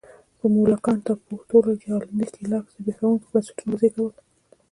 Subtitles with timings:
[0.37, 4.13] په مولوکان ټاپو ټولګه کې هالنډي ښکېلاک زبېښونکي بنسټونه وزېږول.